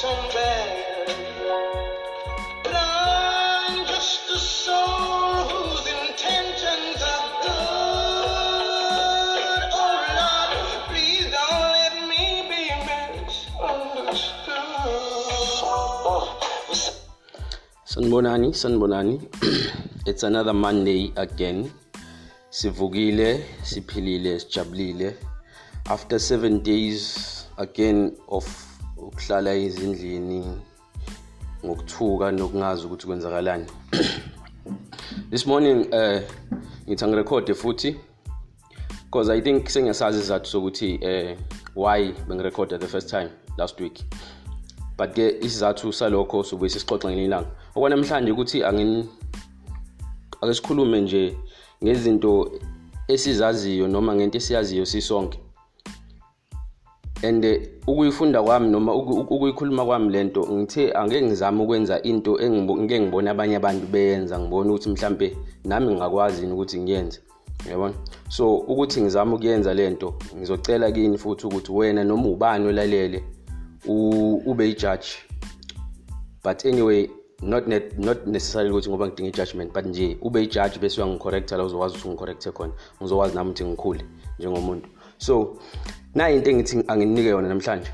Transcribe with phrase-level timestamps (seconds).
[0.00, 0.64] somewhere.
[2.64, 9.60] But I'm just a soul whose intentions are good.
[9.76, 14.56] Oh Lord, please don't let me be misunderstood.
[17.84, 19.20] Sanbonani, Sanbonani.
[20.08, 21.70] It's another Monday again.
[22.50, 25.12] Sivugile, siphilile, sijabulile.
[25.92, 28.69] After 7 days again of
[29.30, 30.44] ukuhlala ezindlini
[31.64, 33.66] ngokuthuka nokungazi ukuthi kwenzakalani.
[35.30, 36.20] This morning uh
[36.88, 37.96] ngithi ngirekhode futhi
[39.04, 41.36] because I think sengiyasazi izathu sokuthi eh
[41.76, 44.02] why bengirekhode the first time last week.
[44.98, 49.08] but ke isizathu salokho sobe sisixoxa ngelinye ilanga okwanamhlanje ukuthi angin
[50.40, 51.36] ake sikhulume nje
[51.84, 52.50] ngezinto
[53.08, 55.38] esizaziyo noma ngento esiyaziyo sisonke
[57.22, 63.56] and ukuyifunda kwami noma ukuyikhuluma kwami lento ngithe angeke ngizame ukwenza into engike ngibona abanye
[63.56, 67.20] abantu beyenza ngibona ukuthi mhlambe nami ngingakwazi ukuthi ngiyenze.
[67.70, 67.94] Yabona
[68.28, 73.24] so ukuthi ngizame ukuyenza lento ngizocela kini futhi ukuthi wena noma ubani olalele
[73.86, 75.08] ube i-judge.
[76.44, 77.10] But anyway
[77.42, 81.64] not net, not necessarily ukuthi ngoba ngidinga i-judgment but nje ube i-judge bese uyangicorrecta la
[81.64, 82.72] uzokwazi ukuthi ungicorrecte khona
[83.02, 84.04] ngizokwazi nami ukuthi ngikhule
[84.38, 84.88] njengomuntu.
[85.18, 85.56] So
[86.14, 87.90] nayi into engithi anginike yona namhlanje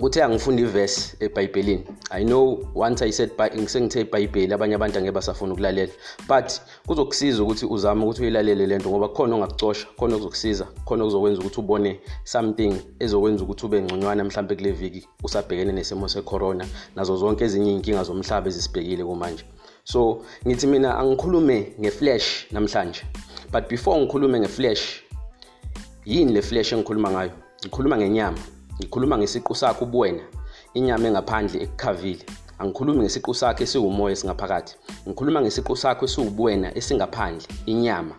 [0.00, 1.84] kuthe angifunda ivesi ebhayibhelini.
[2.10, 3.30] I know once i said
[3.66, 5.92] sengithe ibhayibheli abanye abantu angeke basafuna ukulalela.
[6.26, 11.60] But kuzokusiza ukuthi uzame ukuthi uyilalele lento ngoba khona ongakucosha khona okuzokusiza khona okuzokwenza ukuthi
[11.60, 17.72] ubone something ezokwenza ukuthi ube ngconywana mhlawumbe kule viki usabhekene nesimo secorona nazo zonke ezinye
[17.72, 19.44] iy'nkinga zomhlaba ezisibhekile kumanje.
[19.84, 23.02] So ngithi mina angikhulume ngeflash namhlanje.
[23.52, 25.02] But before ngikhulume ngeflash
[26.04, 27.30] yini le flash engikhuluma ngayo?
[27.62, 28.38] Ngikhuluma ngenyama.
[28.78, 30.22] Ngikhuluma ngesiqu sakho ubuwena.
[30.74, 32.24] Inyama engaphandle ekukhavile
[32.58, 34.74] angikhulumi ngesiqu sakho esiwumoya esingaphakathi.
[35.08, 38.14] Ngikhuluma ngesiqu sakho esiwubuwena esingaphandle inyama.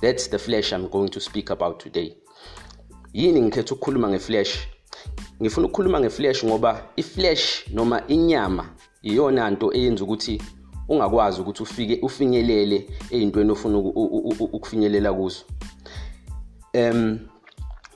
[0.00, 2.16] That's the flesh i'm going to speak about today.
[3.12, 4.68] Yini ngikhetha ukukhuluma ngeflesh
[5.42, 8.68] ngifuna ukukhuluma ngeflesh ngoba iflesh noma inyama
[9.02, 10.42] iyona nto eyenza ukuthi
[10.88, 15.44] ungakwazi ukuthi ufike ufinyelele eyintweni ofuna ukufinyelela kuzo.
[16.76, 17.18] Um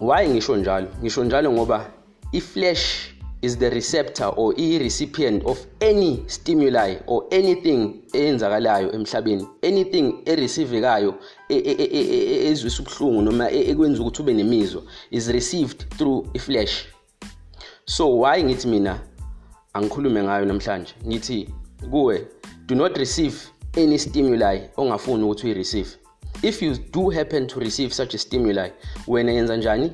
[0.00, 0.88] why ngisho njalo?
[1.00, 1.90] Ngisho njalo ngoba
[2.32, 11.14] i-flesh is the receptor or i-recipient of any stimuli or anything eyenzakalayo emhlabeni anything ereceive-kayo
[11.48, 16.86] ezwisa ubuhlungu noma ekwenza ukuthi ube nemizwa is received through i-flesh
[17.84, 19.00] so why ngithi mina
[19.72, 20.94] angikhulume ngayo namhlanje?
[21.06, 21.48] Ngithi
[21.90, 22.26] kuwe
[22.66, 23.36] do not receive
[23.76, 25.99] any stimuli ongafuni ukuthi uyi-receive.
[26.42, 28.70] If you do happen to receive such a stimuli
[29.06, 29.92] wena yenza njani?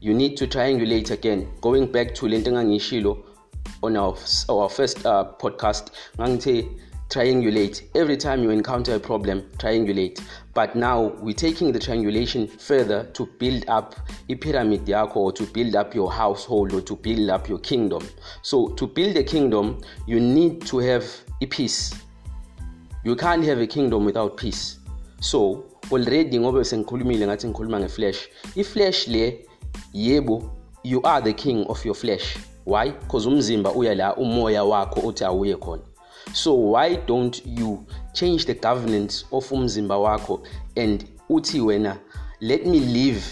[0.00, 1.46] You need to triangulate again.
[1.60, 3.24] Going back to lento engangiyishilo
[3.82, 4.16] on our,
[4.48, 6.68] our first uh, podcast ngangithe
[7.08, 7.82] triangulate.
[7.94, 10.20] Every time you encounter a problem triangulate.
[10.54, 13.94] But now we're taking the triangulation further to build up
[14.28, 18.06] a pyramid yakho or to build up your household or to build up your kingdom.
[18.42, 21.04] So to build a kingdom you need to have
[21.40, 21.94] a peace
[23.04, 24.77] you can't have a kingdom without peace.
[25.20, 29.46] So already ngoba sengikhulumile ngathi ngikhuluma ngeflesh iflesh le
[29.92, 30.50] yebo
[30.84, 32.90] you are the king of your flesh why?
[32.90, 35.82] Because umzimba uya la umoya wakho uthi awuye khona.
[36.34, 40.46] So why don't you change the governance of umzimba wakho
[40.76, 41.98] and uthi wena
[42.40, 43.24] let me live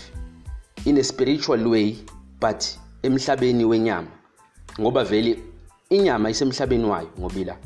[0.87, 1.97] in a spiritual way
[2.41, 4.09] but emhlabeni wenyama?
[4.81, 5.39] Ngoba vele
[5.91, 7.57] inyama isemhlabeni wayo ngobila?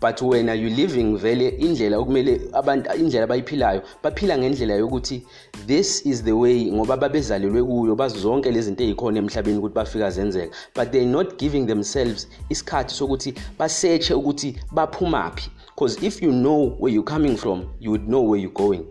[0.00, 5.26] But wena you living vele indlela okumele abantu indlela abayiphilayo baphila ngendlela yokuthi
[5.66, 10.10] this is the way ngoba babezalelwe kuyo bazi zonke lezi zinto ezikhona emhlabeni ukuthi bafika
[10.10, 10.56] zenzeka.
[10.74, 15.50] But they not giving themselves isikhathi sokuthi basearche ukuthi baphumaphi.
[15.74, 18.86] Because if you know where you coming from you would know where you going.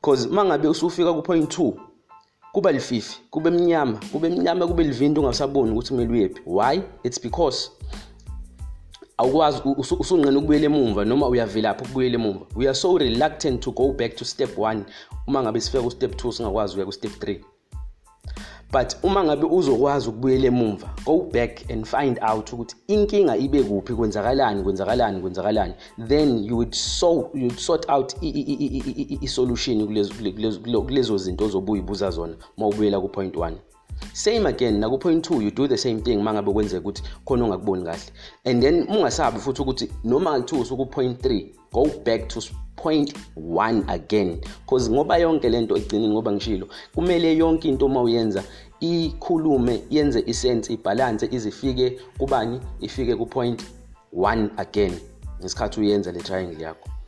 [0.00, 1.72] Because mangabe usufika ku point 2
[2.52, 6.42] kuba lififi kube mnyama kube mnyama kube livinto ungasaboni ukuthi kumele uyephi.
[6.46, 6.82] Why?
[7.04, 7.70] It's because
[9.20, 9.62] awukwazi
[10.02, 14.24] usunqena ukubuyela emumva noma uyavelapha ukubuyela emumva we are so reluctant to go back to
[14.24, 14.80] step 1
[15.26, 17.40] uma ngabe sifika ku step 2 singakwazi ukuya ku step 3
[18.72, 23.94] but uma ngabe uzokwazi ukubuyela emumva go back and find out ukuthi inkinga ibe kuphi
[23.94, 25.74] kwenzakalani kwenzakalani kwenzakalani.
[26.08, 28.14] Then you would so you would sort out
[29.22, 30.14] i-solution kulezo
[30.82, 33.52] kulezo zinto ozobuya ibuza zona uma ubuyela ku point 1
[34.12, 37.84] same again naku point 2 you do the same thing mangabe kwenzeka ukuthi khona ongakuboni
[37.84, 38.12] kahle.
[38.44, 42.40] And then ungasabi futhi ukuthi noma ngithiwa usuku point 3 go back to
[42.76, 44.40] point 1 again.
[44.64, 48.44] Because ngoba yonke lento egcinini ngoba ngishilo kumele yonke into uma uyenza
[48.80, 53.62] ikhulume yenze isense ibalance izifike kubani ifike ku point
[54.16, 54.92] 1 again.
[55.40, 56.99] Ngesikhathi uyenza le triangle yakho.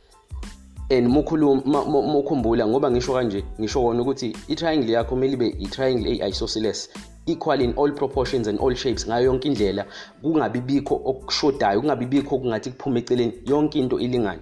[0.93, 6.89] And mukhumbula ngoba ngisho kanje ngisho wona ukuthi i-triangle yakho kumele ibe i-triangle eyi-isosceles
[7.25, 9.85] equal in all proportions and all shapes ngayo yonke indlela
[10.21, 14.41] kungabi bikho okushodayo kungabi bikho kungathi kuphume eceleni yonke into ilingane.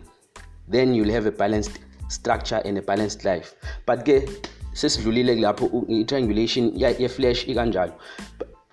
[0.72, 3.56] Then you'll have a balanced structure and a balanced life.
[3.86, 4.30] But ke
[4.74, 7.94] sesidlulile kulapho i-triangulation ye-flash ikanjalo.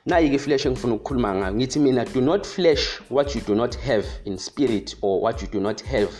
[0.06, 4.06] Nayi-ke iflash engifuna ukukhuluma ngayo ngithi mina do not flash what you do not have
[4.24, 6.12] in spirit or what you do not have.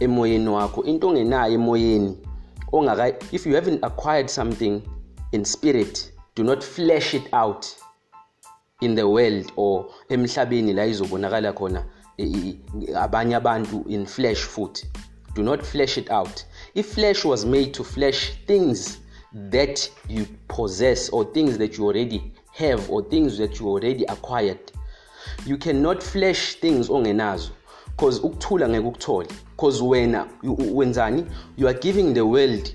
[0.00, 2.18] Emoyeni wakho into ongenayo emoyeni
[2.72, 4.82] ongaka if you haven't acquired something
[5.32, 7.66] in spirit do not flash it out
[8.80, 11.84] in the world or emhlabeni la izobonakala khona
[12.96, 14.86] abanye abantu in flesh futhi.
[15.34, 16.44] Do not flash it out.
[16.74, 18.98] If flesh was made to flash things
[19.32, 24.72] that you possess or things that you already have or things that you already acquired
[25.46, 27.50] you cannot flash things ongenazo.
[28.00, 30.26] Because ukuthula ngeke ukuthole because wena
[30.72, 31.26] wenzani?
[31.58, 32.74] You are giving the world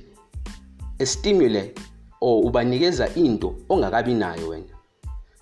[0.99, 1.71] a stimuli
[2.21, 4.67] or ubanikeza into ongakabi nayo wena.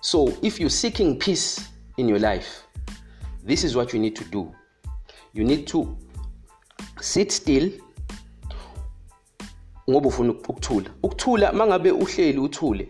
[0.00, 1.60] So if you're seeking peace
[1.98, 2.62] in your life
[3.46, 4.54] this is what you need to do.
[5.34, 5.96] You need to
[7.00, 7.70] sit still
[9.90, 10.90] ngoba ufuna ukuthula.
[11.02, 12.88] Ukuthula mangabe uhleli uthule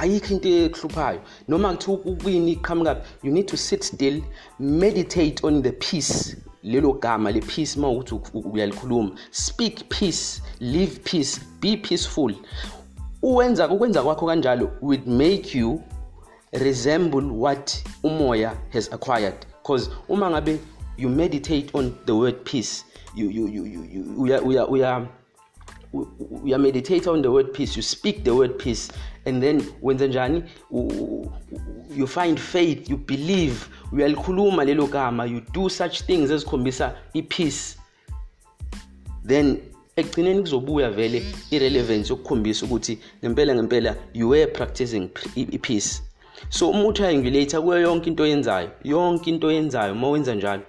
[0.00, 4.22] ayikho into ekuhluphayo noma kuthiwa ukuyini iqhamuka you need to sit still
[4.58, 9.10] meditate on the peace lelo gama le peace uma ukuthi uyalikhuluma.
[9.30, 12.34] Speak peace live peace be peaceful.
[13.22, 15.82] Uwenza ukwenza kwakho kanjalo would make you
[16.52, 19.34] resemble what umoya has acquired.
[19.62, 20.58] Because uma ngabe
[20.96, 22.84] you meditate on the word peace
[23.14, 25.06] you you you you uya uya uya
[26.42, 28.92] uya meditate on the word peace you speak the word peace
[29.26, 30.42] and then wenza njani?
[31.96, 37.76] You find faith you believe uyalikhuluma lelo gama you do such things ezikhombisa i-peace.
[39.26, 39.58] Then
[39.96, 46.02] ekugcineni kuzobuya vele irelevance yokukhombisa ukuthi ngempela ngempela you were practicing i-peace
[46.48, 50.62] so uma utriangulator kuyo yonke into oyenzayo yonke into oyenzayo uma wenza njalo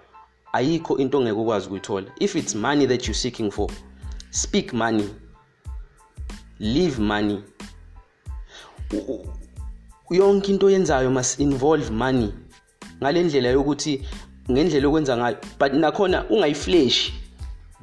[0.53, 2.07] ayikho into ongeke ukwazi ukuyithola.
[2.19, 3.69] If it's money that you're seeking for
[4.33, 5.09] speak money
[6.59, 7.43] live money.
[10.11, 12.33] Yonke into oyenzayo must involve money.
[13.01, 14.01] Ngale ndlela yokuthi
[14.51, 17.13] ngendlela okwenza ngayo but nakhona ungayifleshi.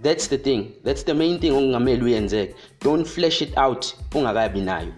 [0.03, 0.73] That's the thing.
[0.85, 2.55] That's the main thing okungamele uyenzeke.
[2.81, 4.93] Don't flash it out ungakabi nayo.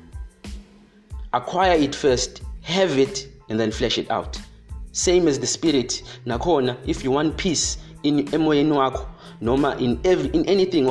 [1.32, 4.38] Acquire it first have it and then flash it out.
[4.92, 6.02] Same as the spirit.
[6.26, 9.06] Nakhona if you want peace in emoyeni wakho
[9.40, 10.86] noma in every in anything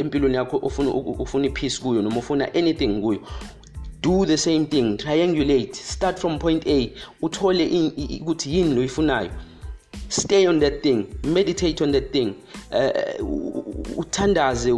[0.00, 3.20] empilweni yakho ufuna ufuna ipeace kuyo noma ufuna anything kuyo
[4.02, 6.90] do the same thing triangulate start from point A
[7.22, 9.30] uthole ukuthi yini loyifunayo
[10.08, 12.34] stay on that thing meditate on that thing
[12.72, 14.72] uh, uthandaze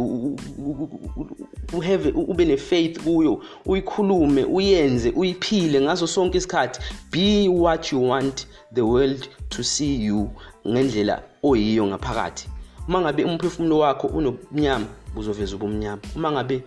[1.73, 6.79] uhave ube nefaith kuyo uyikhulume uyenze uyiphile ngaso sonke isikhathi
[7.11, 10.29] be what you want the world to see you
[10.67, 12.49] ngendlela oyiyo ngaphakathi.
[12.87, 16.01] Uma ngabe umphefumulo wakho unobunyama uzoveza ubumnyama.
[16.15, 16.63] Uma ngabe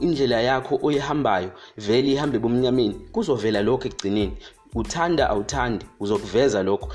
[0.00, 4.32] indlela yakho oyihambayo vele ihambe bomnyameni kuzovela lokho ekugcineni.
[4.74, 6.88] Uthanda awuthandi uzokuveza lokho.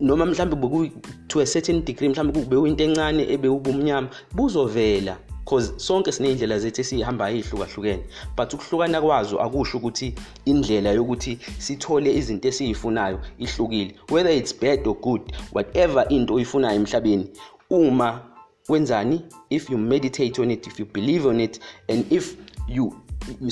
[0.00, 0.92] Noma mhlawumbe
[1.28, 5.16] to a certain degree mhlawumbe kube uyinto encane ebe ubumnyama buzovela.
[5.44, 8.04] Cause sonke siney'ndlela zethu esiyihambayo ey'hlukahlukene
[8.36, 14.96] but ukuhlukana kwazo akusho ukuthi indlela yokuthi sithole izinto esiyifunayo ihlukile whether it's bad or
[15.00, 15.22] good
[15.52, 17.26] whatever into oyifunayo emhlabeni
[17.70, 18.34] uma
[18.68, 19.22] wenzani?
[19.50, 21.58] If you meditate on it if you believe on it
[21.88, 22.36] and if
[22.68, 22.96] you,
[23.40, 23.50] you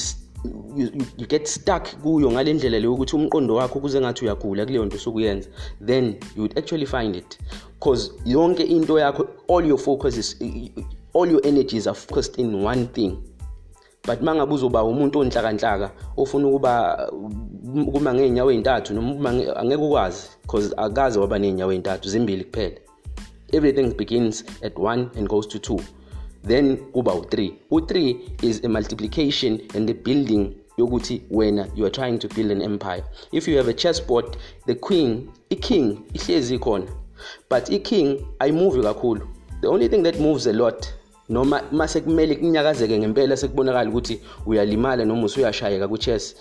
[0.76, 4.64] you, you, you get stuck kuyo ngale ndlela leyo ukuthi umqondo wakho kuze ngathi uyagula
[4.64, 5.48] kuleyo nto sokuyenza
[5.86, 7.38] then you would actually find it.
[7.78, 10.36] Because yonke into yakho all your focus is
[11.14, 13.16] all your energies are focused in one thing.
[14.04, 17.12] But mangabe uzoba umuntu onhlakanhlaka ofuna ukuba
[17.92, 22.76] kuma ngeenyawo ezintathu noma angeke ukwazi because akaze waba neenyawo ezintathu zimbili kuphela.
[23.52, 25.80] Everything begins at one and goes to two.
[26.46, 32.18] Then kuba u3 u3 is a multiplication and the building yokuthi wena you are trying
[32.18, 33.04] to build an empire.
[33.32, 36.86] If you have a chessboard the queen i-king ihlezi khona.
[37.50, 39.28] But i-king ayimuvi kakhulu.
[39.60, 40.88] The only thing that moves a lot
[41.28, 46.34] noma mase kumele kunyakazeke ngempela sekubonakala ukuthi uyalimala noma usuyashayeka ku-chess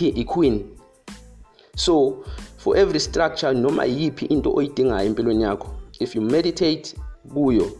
[0.00, 0.64] i-queen.
[1.76, 2.24] So
[2.56, 5.68] for every structure noma yiphi into oyidingayo empilweni yakho
[6.00, 6.94] if you meditate
[7.34, 7.70] kuyo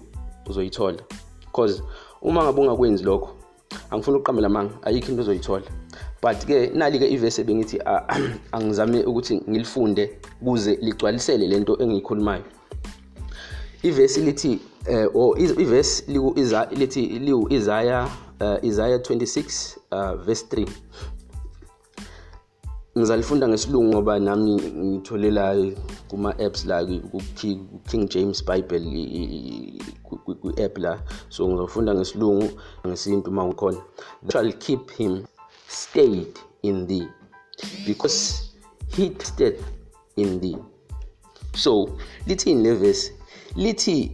[0.47, 1.03] uzoyithola.
[1.41, 1.83] Because
[2.23, 3.37] uma ngabe ungakwenzi lokho
[3.91, 5.65] angifuni ukuqambela manga ayikho into ozoyithola.
[6.23, 7.81] But ke nali ke ivesi ebengithi
[8.53, 12.43] angizame ukuthi ngilifunde kuze ligcwalisele lento engiyikhulumayo.
[13.83, 16.35] Ivesi lithi eh or ivesi liku
[16.71, 18.11] lithi liwu Isaiah
[18.41, 20.67] uh, Isaiah 26 uh, verse 3
[22.99, 25.57] ngizalifunda ngesilungu ngoba nami ngithole la
[26.09, 28.87] kuma-apps la ku-king james bible
[30.41, 31.03] kwi-app la.
[31.29, 32.51] So ngizofunda ngesilungu
[32.87, 33.83] ngesintu uma ukhona
[34.31, 35.25] shall keep him
[35.69, 37.09] stayed in thee
[37.87, 38.51] because
[38.97, 39.59] he stayed
[40.17, 40.57] in thee.
[41.57, 43.13] So lithi in le verse?
[43.57, 44.13] Lithi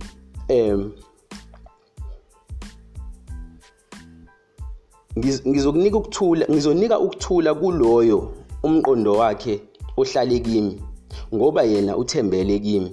[5.19, 9.61] ngizokunika ukuthula ngizonika ukuthula kuloyo umqondo wakhe
[9.97, 10.83] ohlale kimi
[11.35, 12.90] ngoba yena uthembele kimi.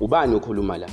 [0.00, 0.88] Ubani okhuluma la?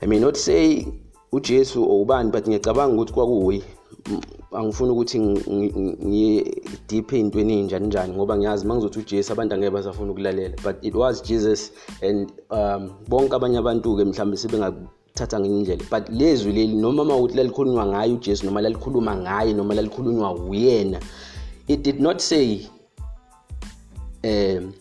[0.00, 0.86] I may not say
[1.32, 3.62] uJesu or ubani but ngiyacabanga ukuthi kwakuyi
[4.52, 10.10] angifuni ukuthi ngiye deep ey'ntweni ey'njani njani ngoba ngiyazi uma ngizothi ujesu abantu angeke basafuna
[10.12, 10.56] ukulalela.
[10.62, 15.84] But it was jesus and um, bonke abanye abantu-ke mhlawumbe sebengathatha ngenye indlela.
[15.90, 21.00] But lezwi leli noma uma ukuthi lalikhulunywa ngayo ujesu noma lalikhuluma ngaye noma lalikhulunywa uyena
[21.68, 22.66] it did not say
[24.24, 24.72] um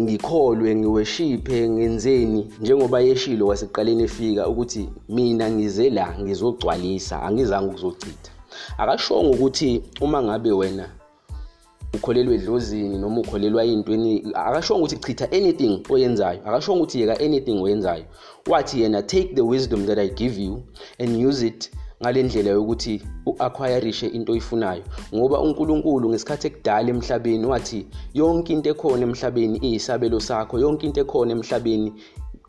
[0.00, 8.30] ngikholwe ngiweshiphe ngenzeni njengoba yeshilo wasekuqaleni efika ukuthi mina ngize la ngizogcwalisa angizange ukuzochitha.
[8.78, 10.88] Akashongo ukuthi uma ngabe wena
[11.94, 18.04] ukholelwa edlozini noma ukholelwa ey'ntweni akashongo ukuthi chitha anything oyenzayo akashongo ukuthi yeka anything oyenzayo.
[18.46, 20.62] Wathi yena take the wisdom that i give you
[20.98, 21.70] and use it
[22.02, 24.82] ngale ndlela yokuthi u-acquirishe into oyifunayo.
[25.14, 31.32] Ngoba uNkulunkulu ngesikhathi ekudala emhlabeni wathi yonke into ekhona emhlabeni iyisabelo sakho yonke into ekhona
[31.32, 31.92] emhlabeni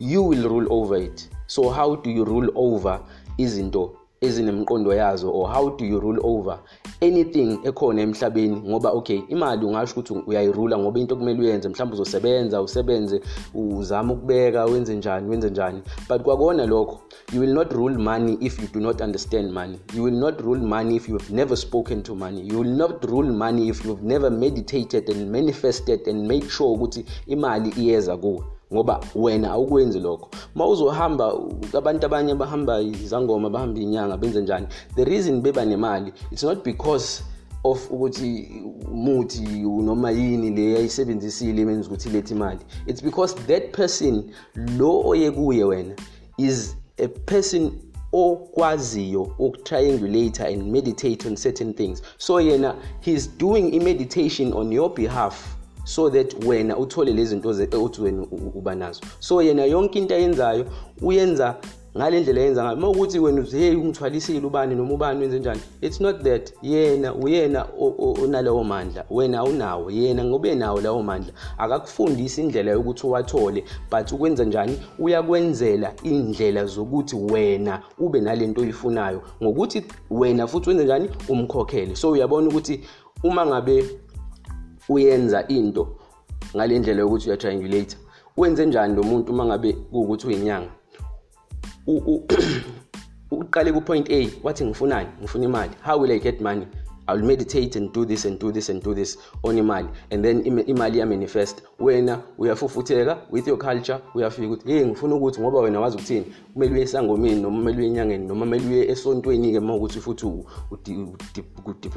[0.00, 1.28] you will rule over it.
[1.46, 3.00] So how do you rule over
[3.38, 6.58] izinto ezinemqondo yazo or how do you rule over
[7.00, 12.62] anything ekhona emhlabeni ngoba okay imali ungasho ukuthi uyayirula ngoba into kumele uyenze mhlawumbe uzosebenza
[12.62, 13.20] usebenze
[13.54, 15.82] uzama ukubeka wenze njani wenze njani.
[16.08, 17.00] But kwakona lokho
[17.32, 19.78] you will not rule money if you do not understand money.
[19.94, 22.42] You will not rule money if you have never spoken to money.
[22.42, 26.70] You will not rule money if you have never meditated and manifested and made sure
[26.70, 28.42] ukuthi imali iyeza kuwe.
[28.72, 30.28] Ngoba wena awukwenzi lokho.
[30.54, 31.32] Uma uzohamba
[31.72, 34.66] abantu abanye bahamba izangoma bahamba inyanga benze njani?
[34.96, 37.22] The reason beba nemali it's not because
[37.64, 38.48] of ukuthi
[38.92, 39.42] umuthi
[39.82, 42.60] noma yini le yayisebenzisile imenza ukuthi ilethe imali.
[42.86, 44.30] It's because that person
[44.78, 45.94] lo oye kuye wena
[46.38, 47.72] is a person
[48.12, 52.02] okwaziyo ukutriangulate and meditate on certain things.
[52.18, 55.56] So yena he's doing i-meditation on your behalf.
[55.86, 59.00] So that wena uthole lezi zinto uthi wena uba nazo.
[59.18, 60.66] So yena yonke into ayenzayo
[61.02, 61.56] uyenza
[61.96, 62.76] ngale ndlela yenza ngayo.
[62.76, 65.60] Uma ukuthi wena uthi hey ungithwalisile ubani noma ubani wenze njani?
[65.80, 66.52] It's not that.
[66.62, 67.66] Yena uyena
[67.98, 69.04] onalawo mandla.
[69.10, 71.32] Wena awunawo yena ngobe nawo lawo mandla.
[71.58, 74.78] Akakufundisi indlela yokuthi uwathole but ukwenza njani?
[74.98, 79.22] Uyakwenzela indlela zokuthi wena ube nalento oyifunayo.
[79.42, 81.10] Ngokuthi wena futhi wenze njani?
[81.28, 81.96] Umkhokhele.
[81.96, 82.80] So uyabona ukuthi
[83.24, 83.84] uma ngabe
[84.88, 85.98] uyenza into
[86.54, 87.96] ngale ndlela yokuthi uya-triangulate
[88.36, 90.70] wenze njani lo muntu uma ngabe kuwukuthi uyinyanga?
[93.30, 95.08] Uqale ku-point a wathi ngifunani?
[95.20, 95.70] Ngifuna imali.
[95.82, 96.66] How will i get money?
[97.08, 99.88] I'll meditate and do this and do this and do this on imali.
[100.10, 101.62] And then imali yamanifest.
[101.78, 106.26] Wena uyafufutheka with your culture uyafika ukuthi hey ngifuna ukuthi ngoba wena wazi ukuthini?
[106.52, 110.26] Kumele uye esangomeni noma kumele uye enyangeni noma kumele uye esontweni-ke uma ukuthi futhi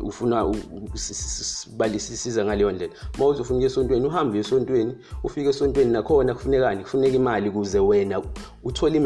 [0.03, 0.55] ufuna
[1.77, 2.93] balisisiza ngaleyo ndlela.
[3.17, 6.83] Uma uthi ufuna ukuya esontweni uhambe esontweni ufike esontweni nakhona kufunekani?
[6.83, 8.21] Kufuneka imali ukuze wena
[8.63, 8.97] uthole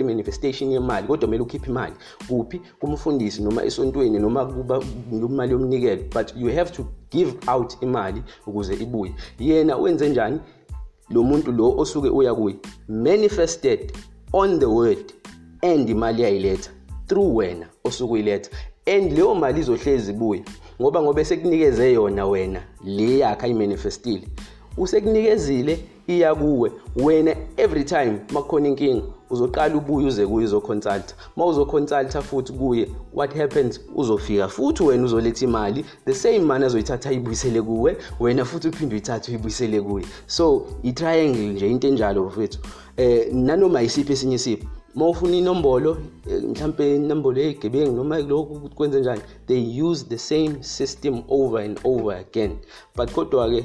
[0.00, 1.94] i-manifestation yemali kodwa kumele ukhiphe imali.
[2.28, 2.60] Kuphi?
[2.80, 4.82] Kumfundisi noma esontweni noma kuba
[5.12, 9.14] imali yomnikelo but you have to give out imali ukuze ibuye.
[9.38, 10.40] Yena wenze njani?
[11.10, 12.56] Lo muntu lo osuke uya kuye
[12.88, 13.92] manifested
[14.32, 15.12] on the word
[15.62, 16.70] and imali yayiletha
[17.06, 18.50] through wena osuke uyiletha.
[18.86, 20.44] And leyo mali izohlezi ibuye
[20.80, 24.28] ngoba ngoba sekunikeze yona wena le yakhe ayimanifestile
[24.76, 29.02] usekunikezile iya kuwe wena every time makukhona inkinga
[29.32, 31.14] uzoqala ubuye uze kuye uzoconsulta.
[31.36, 33.80] Uma uzoconsulta futhi kuye what happens?
[33.94, 35.84] Uzofika futhi wena uzoletha imali.
[36.04, 40.04] The same mani azoyithatha ayibuyisele kuwe wena futhi uphinde uyithathe uyibuyisele kuye.
[40.26, 42.58] So i-triangle nje into enjalo bafethu
[42.96, 45.96] eh nanoma isiphi esinye isiphi uma ufuna inombolo
[46.48, 52.16] mhlampe inombolo yegebengu noma lokhu kwenze njani they use the same system over and over
[52.16, 52.58] again.
[52.96, 53.64] But kodwa-ke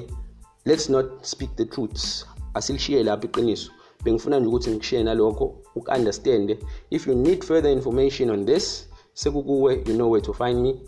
[0.66, 3.72] let's not speak the truths asilishiye lapho iqiniso.
[4.08, 6.60] Bengifuna nje ukuthi ngikushiye nalokho uku-understande.
[6.90, 10.82] If you need further information on this sekukuwe you know where to find me.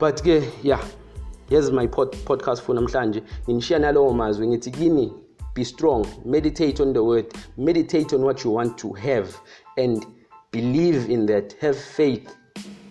[0.00, 0.84] But-ke yeah
[1.48, 3.22] here's my pod podcast for namhlanje.
[3.48, 5.12] Nginishiya nalowo mazwi ngithi kini
[5.54, 9.28] be strong meditate on the word meditate on what you want to have
[9.76, 10.06] and
[10.50, 12.28] believe in that have faith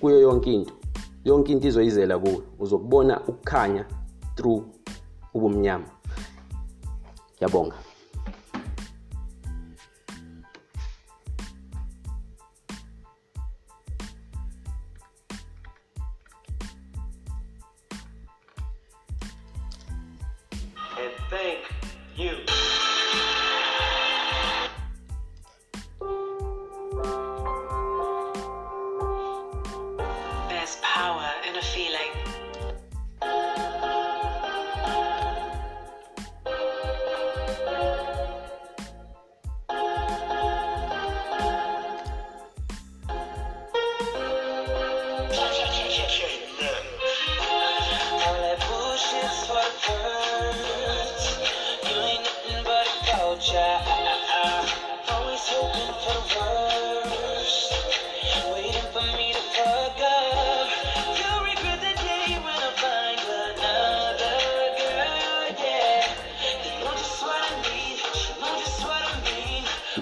[0.01, 0.73] kuyo yonke into.
[1.25, 2.41] Yonke into izoyizela kuwe.
[2.59, 3.85] Uzokubona ukukhanya
[4.35, 4.63] through
[5.33, 5.85] ubumnyama.
[7.35, 7.75] Ngiyabonga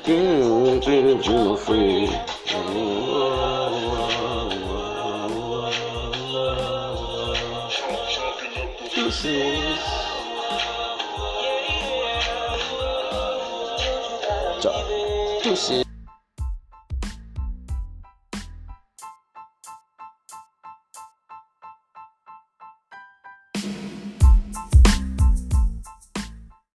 [0.10, 0.42] mean.
[0.42, 2.88] Mm, mm, mm, free.